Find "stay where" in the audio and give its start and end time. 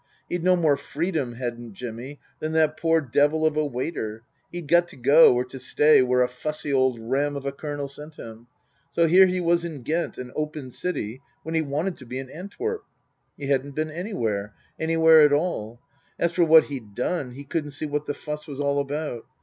5.59-6.23